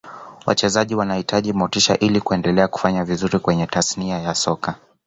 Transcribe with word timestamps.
wachezaji 0.45 0.95
wanahitaji 0.95 1.53
motisha 1.53 1.97
ili 1.99 2.21
kuendelea 2.21 2.67
kufanya 2.67 3.05
vizuri 3.05 3.39
kwenye 3.39 3.67
tasnia 3.67 4.19
ya 4.19 4.35
soka 4.35 4.75